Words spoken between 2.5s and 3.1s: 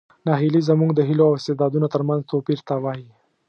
ته وایي.